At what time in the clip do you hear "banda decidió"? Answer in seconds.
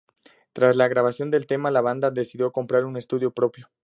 1.81-2.51